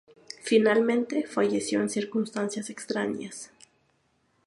Finalmente, 0.41 1.27
falleció 1.27 1.79
en 1.79 1.87
circunstancias 1.91 2.71
extrañas. 2.71 3.51